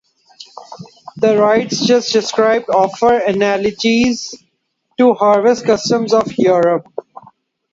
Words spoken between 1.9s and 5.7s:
described offer analogies to the harvest